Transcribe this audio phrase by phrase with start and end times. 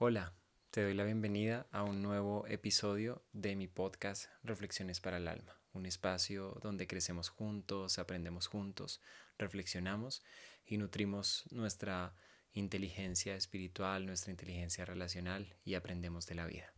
[0.00, 0.32] Hola,
[0.70, 5.60] te doy la bienvenida a un nuevo episodio de mi podcast Reflexiones para el Alma,
[5.72, 9.00] un espacio donde crecemos juntos, aprendemos juntos,
[9.38, 10.22] reflexionamos
[10.64, 12.14] y nutrimos nuestra
[12.52, 16.72] inteligencia espiritual, nuestra inteligencia relacional y aprendemos de la vida.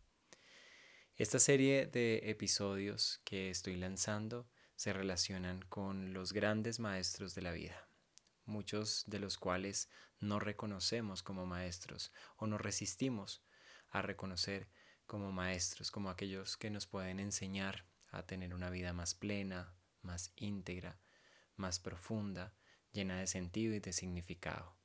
[1.15, 7.51] Esta serie de episodios que estoy lanzando se relacionan con los grandes maestros de la
[7.51, 7.87] vida,
[8.51, 9.89] muchos de los cuales
[10.19, 13.41] no reconocemos como maestros o nos resistimos
[13.89, 14.67] a reconocer
[15.07, 19.73] como maestros, como aquellos que nos pueden enseñar a tener una vida más plena,
[20.03, 20.99] más íntegra,
[21.55, 22.53] más profunda,
[22.91, 24.75] llena de sentido y de significado.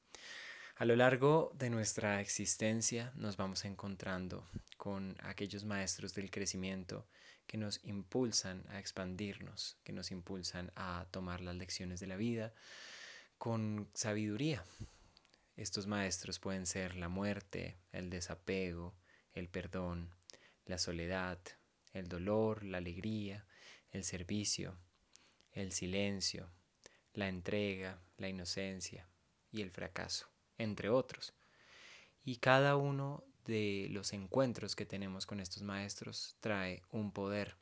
[0.77, 4.47] A lo largo de nuestra existencia nos vamos encontrando
[4.77, 7.07] con aquellos maestros del crecimiento
[7.47, 12.53] que nos impulsan a expandirnos, que nos impulsan a tomar las lecciones de la vida
[13.39, 14.65] con sabiduría.
[15.57, 18.95] Estos maestros pueden ser la muerte, el desapego,
[19.33, 20.11] el perdón,
[20.65, 21.39] la soledad,
[21.93, 23.47] el dolor, la alegría,
[23.91, 24.79] el servicio,
[25.53, 26.51] el silencio,
[27.15, 29.09] la entrega, la inocencia
[29.51, 30.29] y el fracaso
[30.59, 31.35] entre otros.
[32.25, 37.57] Y cada uno de los encuentros que tenemos con estos maestros trae un poder,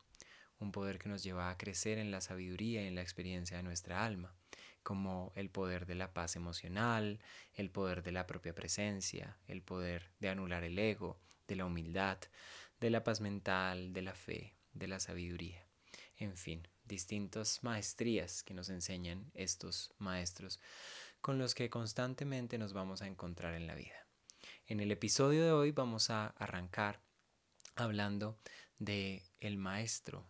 [0.58, 3.62] un poder que nos lleva a crecer en la sabiduría y en la experiencia de
[3.62, 4.34] nuestra alma,
[4.84, 7.18] como el poder de la paz emocional,
[7.54, 11.18] el poder de la propia presencia, el poder de anular el ego,
[11.48, 12.18] de la humildad,
[12.78, 15.66] de la paz mental, de la fe, de la sabiduría.
[16.16, 20.60] En fin, distintas maestrías que nos enseñan estos maestros
[21.20, 24.06] con los que constantemente nos vamos a encontrar en la vida.
[24.66, 27.00] En el episodio de hoy vamos a arrancar
[27.74, 28.38] hablando
[28.78, 30.26] de el maestro,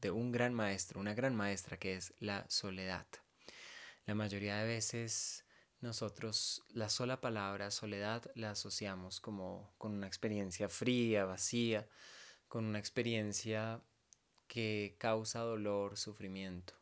[0.00, 3.06] de un gran maestro, una gran maestra que es la soledad.
[4.06, 5.44] La mayoría de veces
[5.80, 11.88] nosotros la sola palabra soledad la asociamos como con una experiencia fría, vacía,
[12.48, 13.82] con una experiencia
[14.46, 16.74] que causa dolor, sufrimiento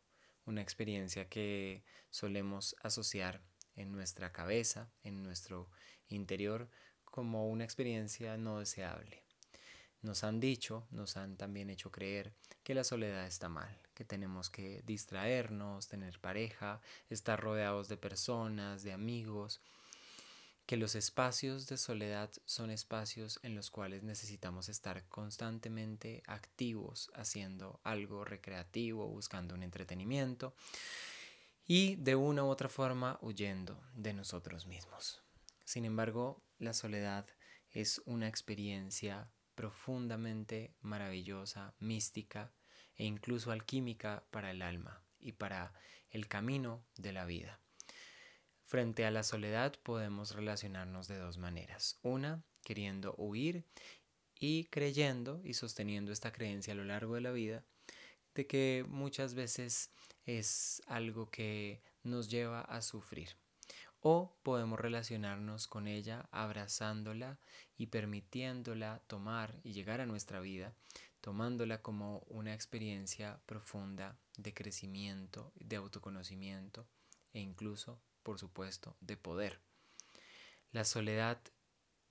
[0.45, 3.43] una experiencia que solemos asociar
[3.77, 5.71] en nuestra cabeza, en nuestro
[6.09, 6.69] interior,
[7.05, 9.25] como una experiencia no deseable.
[10.03, 14.51] Nos han dicho, nos han también hecho creer que la soledad está mal, que tenemos
[14.51, 19.61] que distraernos, tener pareja, estar rodeados de personas, de amigos,
[20.67, 27.81] que los espacios de soledad son espacios en los cuales necesitamos estar constantemente activos, haciendo
[27.85, 30.55] algo recreativo, buscando un entretenimiento
[31.67, 35.23] y de una u otra forma huyendo de nosotros mismos.
[35.65, 37.27] Sin embargo, la soledad
[37.71, 42.53] es una experiencia profundamente maravillosa, mística
[42.97, 45.73] e incluso alquímica para el alma y para
[46.11, 47.61] el camino de la vida.
[48.67, 51.99] Frente a la soledad podemos relacionarnos de dos maneras.
[52.03, 53.65] Una, queriendo huir
[54.39, 57.65] y creyendo y sosteniendo esta creencia a lo largo de la vida
[58.35, 59.91] de que muchas veces
[60.25, 63.37] es algo que nos lleva a sufrir.
[64.03, 67.39] O podemos relacionarnos con ella abrazándola
[67.77, 70.75] y permitiéndola tomar y llegar a nuestra vida,
[71.21, 76.87] tomándola como una experiencia profunda de crecimiento, de autoconocimiento
[77.33, 79.61] e incluso por supuesto, de poder.
[80.71, 81.41] La soledad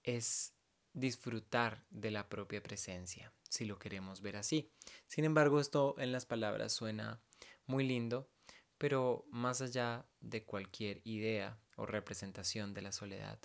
[0.04, 0.54] es
[0.94, 4.72] disfrutar de la propia presencia, si lo queremos ver así.
[5.08, 7.22] Sin embargo, esto en las palabras suena
[7.66, 8.30] muy lindo,
[8.82, 13.38] pero más allá de cualquier idea o representación de la soledad,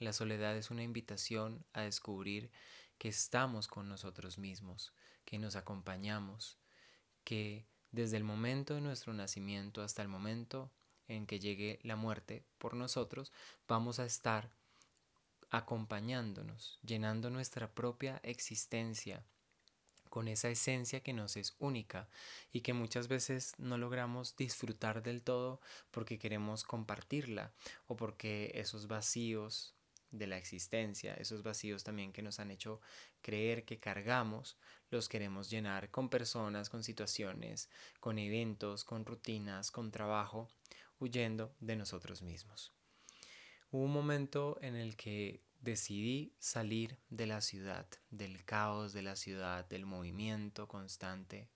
[0.00, 2.50] la soledad es una invitación a descubrir
[2.98, 4.92] que estamos con nosotros mismos,
[5.24, 6.58] que nos acompañamos,
[7.22, 10.72] que desde el momento de nuestro nacimiento hasta el momento
[11.06, 13.32] en que llegue la muerte por nosotros,
[13.68, 14.50] vamos a estar
[15.50, 19.24] acompañándonos, llenando nuestra propia existencia
[20.10, 22.08] con esa esencia que nos es única
[22.52, 25.60] y que muchas veces no logramos disfrutar del todo
[25.90, 27.54] porque queremos compartirla
[27.86, 29.74] o porque esos vacíos
[30.10, 32.80] de la existencia, esos vacíos también que nos han hecho
[33.22, 34.58] creer que cargamos,
[34.90, 37.70] los queremos llenar con personas, con situaciones,
[38.00, 40.48] con eventos, con rutinas, con trabajo
[40.98, 42.72] huyendo de nosotros mismos.
[43.70, 49.16] Hubo un momento en el que decidí salir de la ciudad, del caos de la
[49.16, 51.48] ciudad, del movimiento constante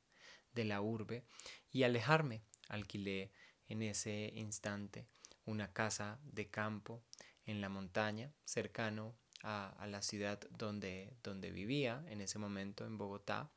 [0.53, 1.25] de la urbe
[1.71, 2.43] y alejarme.
[2.69, 3.33] Alquilé
[3.69, 5.07] en ese instante
[5.45, 7.03] una casa de campo
[7.45, 12.97] en la montaña, cercano a, a, la ciudad donde, donde vivía en ese momento, en
[12.97, 13.51] Bogotá,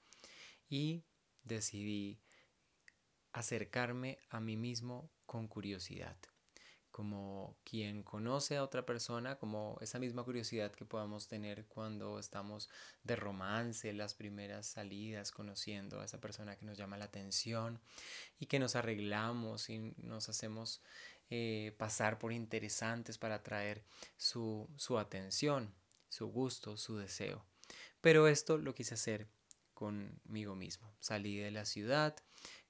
[0.69, 1.03] y
[1.43, 2.19] decidí
[3.31, 6.17] acercarme a mí mismo con curiosidad,
[6.97, 12.71] como quien conoce a otra persona, como esa misma curiosidad que podamos tener cuando estamos
[13.03, 17.79] de romance, las primeras salidas, conociendo a esa persona que nos llama la atención
[18.39, 20.81] y que nos arreglamos y nos hacemos
[21.29, 23.83] eh, pasar por interesantes para atraer
[24.17, 25.71] su, su atención,
[26.09, 27.45] su gusto, su deseo.
[28.01, 29.27] Pero esto lo quise hacer
[29.75, 30.91] conmigo mismo.
[30.99, 32.15] Salí de la ciudad,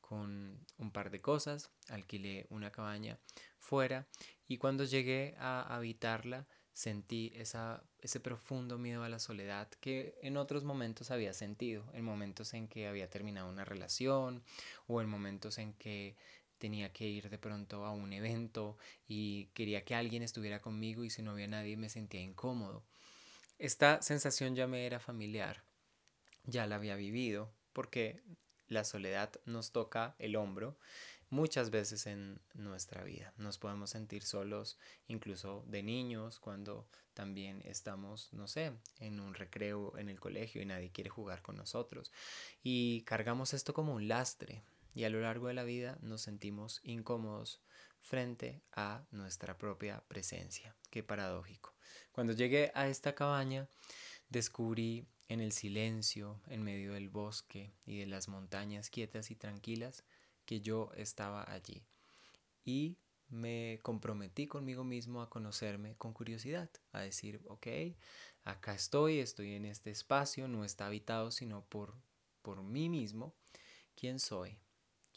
[0.07, 3.19] con un par de cosas, alquilé una cabaña
[3.59, 4.07] fuera
[4.47, 10.37] y cuando llegué a habitarla sentí esa, ese profundo miedo a la soledad que en
[10.37, 14.43] otros momentos había sentido, en momentos en que había terminado una relación
[14.87, 16.15] o en momentos en que
[16.57, 18.77] tenía que ir de pronto a un evento
[19.07, 22.85] y quería que alguien estuviera conmigo y si no había nadie me sentía incómodo.
[23.59, 25.63] Esta sensación ya me era familiar,
[26.45, 28.21] ya la había vivido porque
[28.67, 30.77] la soledad nos toca el hombro
[31.29, 33.33] muchas veces en nuestra vida.
[33.37, 34.77] Nos podemos sentir solos
[35.07, 40.65] incluso de niños cuando también estamos, no sé, en un recreo en el colegio y
[40.65, 42.11] nadie quiere jugar con nosotros.
[42.63, 46.79] Y cargamos esto como un lastre y a lo largo de la vida nos sentimos
[46.83, 47.61] incómodos
[47.99, 50.75] frente a nuestra propia presencia.
[50.89, 51.73] Qué paradójico.
[52.11, 53.67] Cuando llegué a esta cabaña
[54.29, 60.03] descubrí en el silencio, en medio del bosque y de las montañas quietas y tranquilas,
[60.45, 61.83] que yo estaba allí.
[62.63, 62.97] Y
[63.29, 67.67] me comprometí conmigo mismo a conocerme con curiosidad, a decir, ok,
[68.43, 71.93] acá estoy, estoy en este espacio, no está habitado sino por,
[72.41, 73.35] por mí mismo.
[73.95, 74.57] ¿Quién soy?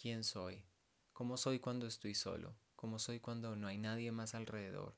[0.00, 0.64] ¿Quién soy?
[1.12, 2.56] ¿Cómo soy cuando estoy solo?
[2.74, 4.96] ¿Cómo soy cuando no hay nadie más alrededor?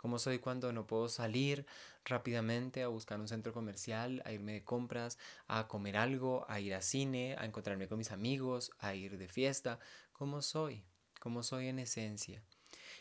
[0.00, 1.66] ¿Cómo soy cuando no puedo salir
[2.06, 6.72] rápidamente a buscar un centro comercial, a irme de compras, a comer algo, a ir
[6.72, 9.78] a cine, a encontrarme con mis amigos, a ir de fiesta?
[10.12, 10.86] ¿Cómo soy?
[11.20, 12.42] ¿Cómo soy en esencia?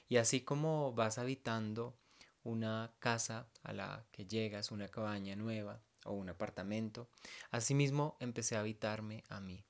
[0.10, 1.98] Y así como vas habitando
[2.44, 7.10] una casa a la que llegas, una cabaña nueva o un apartamento,
[7.50, 9.64] asimismo empecé a habitarme a mí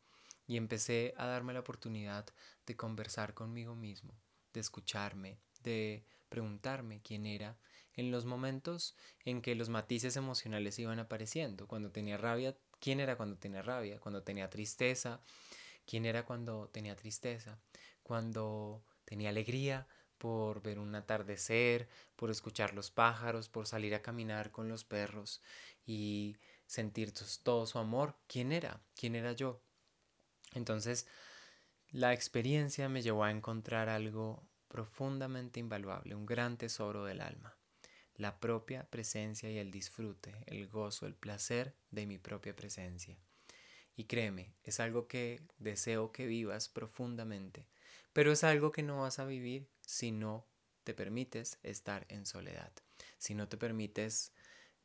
[0.47, 2.25] y empecé a darme la oportunidad
[2.65, 4.19] de conversar conmigo mismo,
[4.51, 7.57] de escucharme, de preguntarme quién era
[7.93, 8.95] en los momentos
[9.25, 11.67] en que los matices emocionales iban apareciendo.
[11.67, 15.21] Cuando tenía rabia, quién era cuando tenía rabia, cuando tenía tristeza,
[15.85, 17.59] quién era cuando tenía tristeza,
[18.03, 19.87] cuando tenía alegría
[20.17, 25.41] por ver un atardecer, por escuchar los pájaros, por salir a caminar con los perros
[25.85, 28.15] y sentir todo su amor.
[28.27, 28.81] ¿Quién era?
[28.95, 29.61] ¿Quién era yo?
[30.53, 31.07] Entonces,
[31.91, 37.57] la experiencia me llevó a encontrar algo profundamente invaluable, un gran tesoro del alma,
[38.15, 43.17] la propia presencia y el disfrute, el gozo, el placer de mi propia presencia.
[43.95, 47.67] Y créeme, es algo que deseo que vivas profundamente,
[48.13, 50.47] pero es algo que no vas a vivir si no
[50.85, 52.71] te permites estar en soledad,
[53.17, 54.31] si no te permites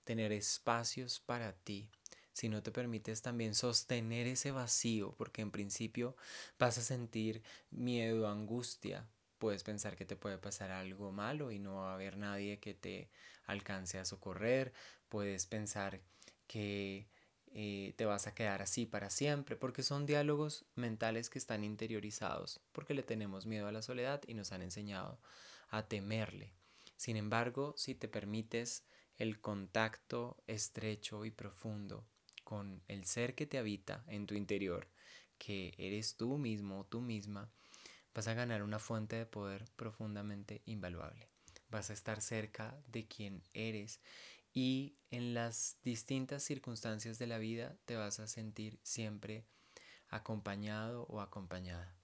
[0.05, 1.89] tener espacios para ti,
[2.33, 6.17] si no te permites también sostener ese vacío, porque en principio
[6.59, 9.09] vas a sentir miedo, angustia,
[9.39, 12.75] puedes pensar que te puede pasar algo malo y no va a haber nadie que
[12.75, 13.11] te
[13.47, 14.73] alcance a socorrer,
[15.09, 16.01] puedes pensar
[16.47, 17.09] que
[17.57, 22.61] eh, te vas a quedar así para siempre, porque son diálogos mentales que están interiorizados,
[22.73, 25.21] porque le tenemos miedo a la soledad y nos han enseñado
[25.69, 26.53] a temerle.
[26.97, 28.85] Sin embargo, si te permites
[29.17, 32.05] el contacto estrecho y profundo
[32.43, 34.89] con el ser que te habita en tu interior,
[35.39, 37.53] que eres tú mismo, tú misma,
[38.15, 41.29] vas a ganar una fuente de poder profundamente invaluable.
[41.69, 44.01] Vas a estar cerca de quien eres
[44.53, 49.45] y en las distintas circunstancias de la vida te vas a sentir siempre
[50.09, 51.97] acompañado o acompañada.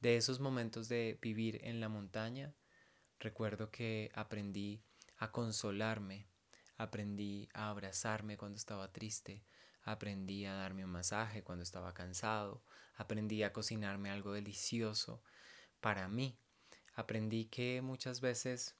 [0.00, 2.54] De esos momentos de vivir en la montaña,
[3.18, 4.80] recuerdo que aprendí
[5.16, 6.28] a consolarme,
[6.76, 9.42] aprendí a abrazarme cuando estaba triste,
[9.82, 12.62] aprendí a darme un masaje cuando estaba cansado,
[12.94, 15.20] aprendí a cocinarme algo delicioso,
[15.80, 16.36] para mí.
[16.94, 18.74] Aprendí que muchas veces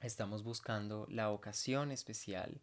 [0.00, 2.60] estamos buscando la ocasión especial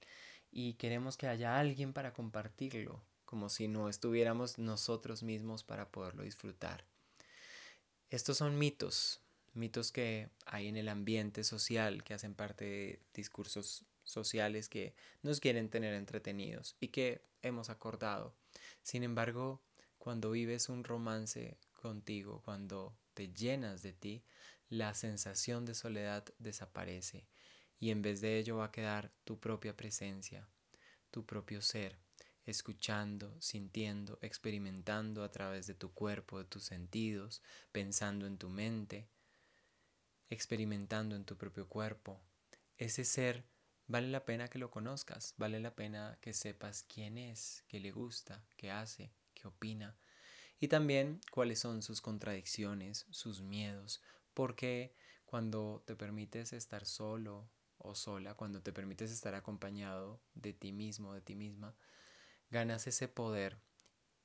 [0.52, 6.24] y queremos que haya alguien para compartirlo, como si no estuviéramos nosotros mismos para poderlo
[6.24, 6.86] disfrutar.
[8.10, 9.22] Estos son mitos,
[9.54, 14.94] mitos que hay en el ambiente social, que hacen parte de discursos sociales que
[15.24, 18.36] nos quieren tener entretenidos y que hemos acordado.
[18.84, 19.62] Sin embargo,
[19.98, 24.24] cuando vives un romance contigo, cuando te llenas de ti,
[24.70, 27.28] la sensación de soledad desaparece
[27.80, 30.48] y en vez de ello va a quedar tu propia presencia,
[31.12, 32.00] tu propio ser,
[32.46, 37.42] escuchando, sintiendo, experimentando a través de tu cuerpo, de tus sentidos,
[37.72, 39.10] pensando en tu mente,
[40.30, 42.22] experimentando en tu propio cuerpo.
[42.78, 43.46] Ese ser
[43.88, 47.92] vale la pena que lo conozcas, vale la pena que sepas quién es, qué le
[47.92, 49.96] gusta, qué hace, qué opina
[50.64, 54.02] y también cuáles son sus contradicciones, sus miedos,
[54.34, 60.72] porque cuando te permites estar solo o sola, cuando te permites estar acompañado de ti
[60.72, 61.76] mismo, de ti misma,
[62.50, 63.60] ganas ese poder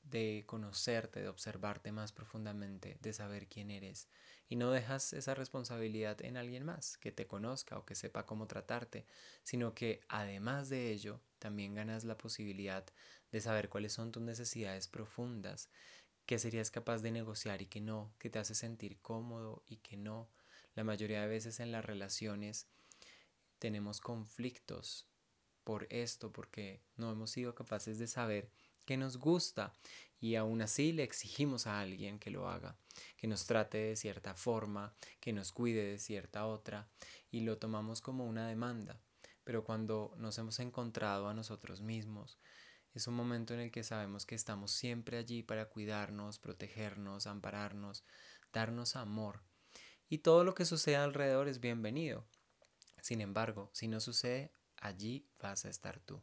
[0.05, 4.09] de conocerte, de observarte más profundamente, de saber quién eres
[4.49, 8.47] y no dejas esa responsabilidad en alguien más que te conozca o que sepa cómo
[8.47, 9.07] tratarte,
[9.43, 12.87] sino que además de ello también ganas la posibilidad
[13.31, 15.69] de saber cuáles son tus necesidades profundas,
[16.29, 19.97] que serías capaz de negociar y que no, que te hace sentir cómodo y que
[19.97, 20.29] no.
[20.75, 22.69] La mayoría de veces en las relaciones
[23.59, 25.09] tenemos conflictos
[25.65, 28.51] por esto, porque no hemos sido capaces de saber
[28.85, 29.73] qué nos gusta
[30.21, 32.77] y aún así le exigimos a alguien que lo haga,
[33.17, 36.91] que nos trate de cierta forma, que nos cuide de cierta otra
[37.31, 39.01] y lo tomamos como una demanda.
[39.45, 42.39] Pero cuando nos hemos encontrado a nosotros mismos,
[42.99, 48.05] es un momento en el que sabemos que estamos siempre allí para cuidarnos, protegernos, ampararnos,
[48.53, 49.41] darnos amor.
[50.09, 52.27] Y todo lo que sucede alrededor es bienvenido.
[53.01, 56.21] Sin embargo, si no sucede, allí vas a estar tú.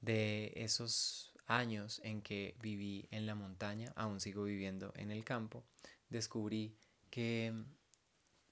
[0.00, 5.64] De esos años en que viví en la montaña, aún sigo viviendo en el campo,
[6.10, 6.76] descubrí
[7.08, 7.54] que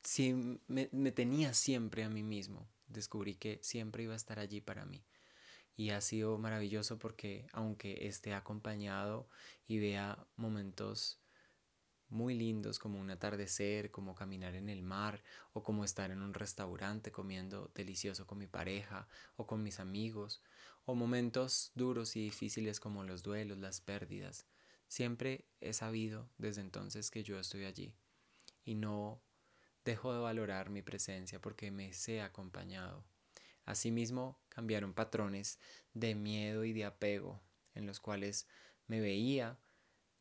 [0.03, 0.33] si
[0.67, 4.87] me, me, tenía siempre a mí mismo, descubrí que siempre iba a estar allí para
[4.87, 5.05] mí.
[5.77, 9.29] Y ha sido maravilloso porque aunque esté acompañado
[9.67, 11.23] y vea momentos
[12.13, 15.23] muy lindos como un atardecer, como caminar en el mar
[15.55, 20.43] o como estar en un restaurante comiendo delicioso con mi pareja o con mis amigos
[20.85, 24.47] o momentos duros y difíciles como los duelos, las pérdidas.
[24.89, 27.95] Siempre he sabido desde entonces que yo estoy allí
[28.65, 29.23] y no
[29.85, 33.12] dejo de valorar mi presencia porque me sé acompañado.
[33.65, 35.59] Asimismo, cambiaron patrones
[35.95, 37.41] de miedo y de apego
[37.75, 38.49] en los cuales
[38.87, 39.59] me veía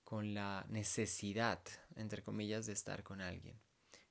[0.03, 1.61] con la necesidad,
[1.95, 3.59] entre comillas, de estar con alguien.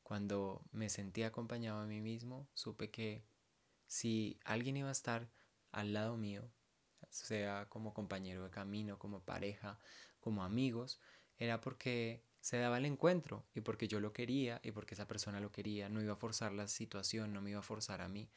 [0.03, 3.25] Cuando me sentí acompañado a mí mismo, supe que
[3.87, 5.31] si alguien iba a estar
[5.73, 6.51] al lado mío,
[7.11, 9.79] sea como compañero de camino, como pareja,
[10.21, 11.01] como amigos,
[11.39, 15.41] era porque se daba el encuentro y porque yo lo quería y porque esa persona
[15.41, 18.31] lo quería, no iba a forzar la situación, no me iba a forzar a mí.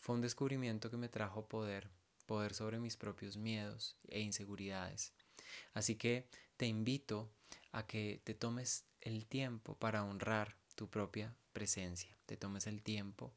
[0.00, 1.90] Fue un descubrimiento que me trajo poder,
[2.26, 5.12] poder sobre mis propios miedos e inseguridades.
[5.74, 7.30] Así que te invito
[7.72, 13.34] a que te tomes el tiempo para honrar tu propia presencia, te tomes el tiempo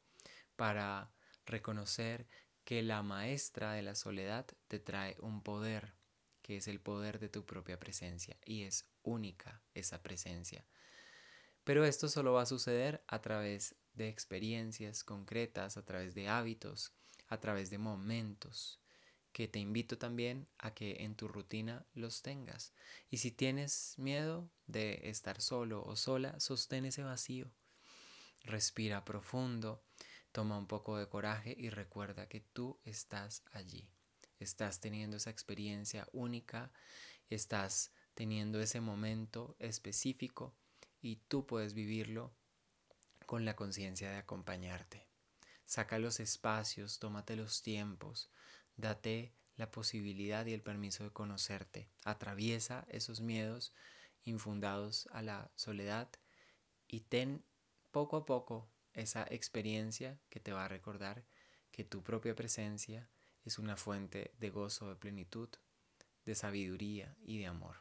[0.56, 1.10] para
[1.46, 2.26] reconocer
[2.64, 5.94] que la maestra de la soledad te trae un poder,
[6.42, 10.64] que es el poder de tu propia presencia, y es única esa presencia.
[11.64, 16.94] Pero esto solo va a suceder a través de experiencias concretas, a través de hábitos,
[17.28, 18.80] a través de momentos,
[19.30, 22.72] que te invito también a que en tu rutina los tengas.
[23.10, 27.52] Y si tienes miedo de estar solo o sola, sostén ese vacío.
[28.42, 29.84] Respira profundo,
[30.32, 33.86] toma un poco de coraje y recuerda que tú estás allí.
[34.38, 36.72] Estás teniendo esa experiencia única,
[37.28, 40.54] estás teniendo ese momento específico
[41.02, 42.32] y tú puedes vivirlo
[43.30, 45.06] con la conciencia de acompañarte.
[45.64, 48.28] Saca los espacios, tómate los tiempos,
[48.76, 51.88] Date la posibilidad y el permiso de conocerte.
[52.02, 53.72] Atraviesa esos miedos
[54.24, 56.10] infundados a la soledad
[56.88, 57.44] y ten
[57.92, 61.24] poco a poco esa experiencia que te va a recordar
[61.70, 63.08] que tu propia presencia
[63.44, 65.50] es una fuente de gozo, de plenitud,
[66.24, 67.76] de sabiduría y de amor.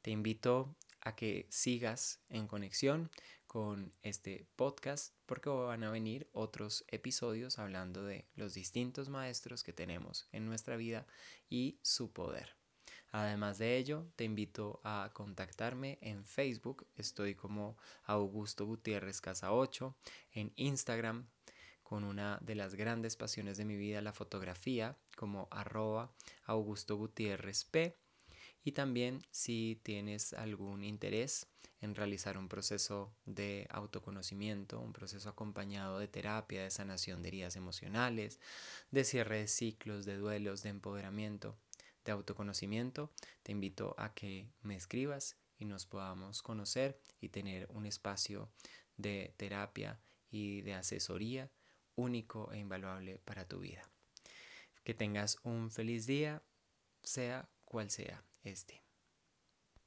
[0.00, 3.10] Te invito a que sigas en conexión
[3.52, 9.74] con este podcast porque van a venir otros episodios hablando de los distintos maestros que
[9.74, 11.06] tenemos en nuestra vida
[11.50, 12.56] y su poder.
[13.10, 19.94] Además de ello, te invito a contactarme en Facebook, estoy como Augusto Gutiérrez Casa 8,
[20.30, 21.28] en Instagram
[21.82, 26.10] con una de las grandes pasiones de mi vida, la fotografía, como arroba
[26.46, 28.01] Augusto Gutiérrez P
[28.64, 31.48] y también si tienes algún interés
[31.80, 37.56] en realizar un proceso de autoconocimiento, un proceso acompañado de terapia, de sanación de heridas
[37.56, 38.38] emocionales,
[38.92, 41.58] de cierre de ciclos, de duelos, de empoderamiento,
[42.04, 43.10] de autoconocimiento,
[43.42, 48.48] te invito a que me escribas y nos podamos conocer y tener un espacio
[48.96, 49.98] de terapia
[50.30, 51.50] y de asesoría
[51.96, 53.88] único e invaluable para tu vida.
[54.84, 56.42] Que tengas un feliz día,
[57.02, 58.82] sea cual sea este.